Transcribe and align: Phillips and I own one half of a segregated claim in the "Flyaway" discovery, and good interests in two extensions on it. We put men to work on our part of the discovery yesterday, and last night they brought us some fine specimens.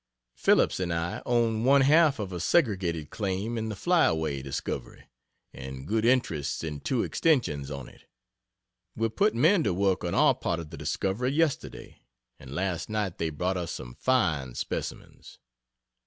Phillips 0.35 0.79
and 0.79 0.91
I 0.91 1.21
own 1.27 1.63
one 1.63 1.81
half 1.81 2.17
of 2.17 2.33
a 2.33 2.39
segregated 2.39 3.11
claim 3.11 3.55
in 3.55 3.69
the 3.69 3.75
"Flyaway" 3.75 4.41
discovery, 4.41 5.05
and 5.53 5.85
good 5.87 6.05
interests 6.05 6.63
in 6.63 6.79
two 6.79 7.03
extensions 7.03 7.69
on 7.69 7.87
it. 7.87 8.05
We 8.95 9.09
put 9.09 9.35
men 9.35 9.61
to 9.63 9.75
work 9.75 10.03
on 10.03 10.15
our 10.15 10.33
part 10.33 10.59
of 10.59 10.71
the 10.71 10.75
discovery 10.77 11.29
yesterday, 11.33 11.99
and 12.39 12.55
last 12.55 12.89
night 12.89 13.19
they 13.19 13.29
brought 13.29 13.57
us 13.57 13.73
some 13.73 13.93
fine 13.93 14.55
specimens. 14.55 15.37